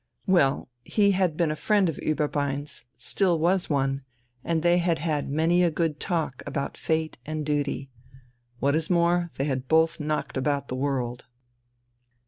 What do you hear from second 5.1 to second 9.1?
many a good talk about fate and duty. What is